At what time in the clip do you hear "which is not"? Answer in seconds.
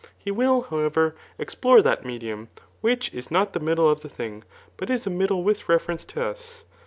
2.79-3.53